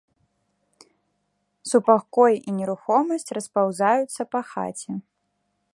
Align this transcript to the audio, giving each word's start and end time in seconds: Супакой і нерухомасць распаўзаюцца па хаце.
Супакой 1.73 2.33
і 2.47 2.51
нерухомасць 2.59 3.31
распаўзаюцца 3.39 4.21
па 4.35 4.41
хаце. 4.53 4.91